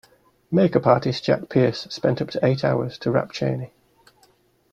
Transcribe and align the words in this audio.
Make-up 0.49 0.87
artist 0.87 1.23
Jack 1.25 1.47
Pierce 1.47 1.81
spent 1.91 2.23
up 2.23 2.29
to 2.31 2.43
eight 2.43 2.63
hours 2.63 2.97
to 2.97 3.11
wrap 3.11 3.31
Chaney. 3.31 3.71